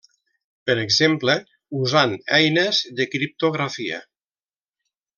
Per 0.69 0.75
exemple 0.83 1.35
usant 1.81 2.15
eines 2.39 2.81
de 3.01 3.07
criptografia. 3.13 4.05